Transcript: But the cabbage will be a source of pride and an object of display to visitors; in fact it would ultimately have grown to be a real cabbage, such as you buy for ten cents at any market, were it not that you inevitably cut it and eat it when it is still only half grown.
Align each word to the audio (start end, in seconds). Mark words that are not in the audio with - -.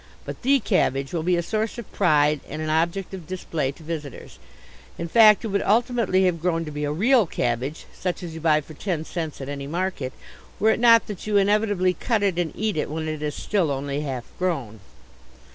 But 0.25 0.41
the 0.41 0.59
cabbage 0.59 1.13
will 1.13 1.21
be 1.21 1.35
a 1.37 1.43
source 1.43 1.77
of 1.77 1.91
pride 1.91 2.39
and 2.49 2.59
an 2.59 2.71
object 2.71 3.13
of 3.13 3.27
display 3.27 3.71
to 3.73 3.83
visitors; 3.83 4.39
in 4.97 5.07
fact 5.07 5.45
it 5.45 5.49
would 5.49 5.61
ultimately 5.61 6.23
have 6.25 6.41
grown 6.41 6.65
to 6.65 6.71
be 6.71 6.83
a 6.85 6.91
real 6.91 7.27
cabbage, 7.27 7.85
such 7.93 8.23
as 8.23 8.33
you 8.33 8.41
buy 8.41 8.61
for 8.61 8.73
ten 8.73 9.05
cents 9.05 9.41
at 9.41 9.47
any 9.47 9.67
market, 9.67 10.11
were 10.59 10.71
it 10.71 10.79
not 10.79 11.05
that 11.05 11.27
you 11.27 11.37
inevitably 11.37 11.93
cut 11.93 12.23
it 12.23 12.39
and 12.39 12.51
eat 12.55 12.77
it 12.77 12.89
when 12.89 13.07
it 13.07 13.21
is 13.21 13.35
still 13.35 13.69
only 13.69 14.01
half 14.01 14.23
grown. 14.39 14.79